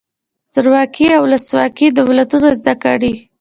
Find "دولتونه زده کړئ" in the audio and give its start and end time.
1.97-3.13